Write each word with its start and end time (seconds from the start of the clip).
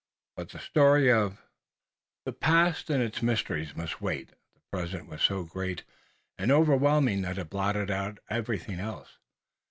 But 0.35 0.49
the 0.49 0.57
story 0.57 1.11
of 1.11 1.39
the 2.25 2.33
past 2.33 2.89
and 2.89 3.03
its 3.03 3.21
mysteries 3.21 3.75
must 3.75 4.01
wait. 4.01 4.29
The 4.55 4.61
present 4.71 5.05
was 5.07 5.21
so 5.21 5.43
great 5.43 5.83
and 6.39 6.51
overwhelming 6.51 7.21
that 7.21 7.37
it 7.37 7.51
blotted 7.51 7.91
out 7.91 8.17
everything 8.27 8.79
else. 8.79 9.19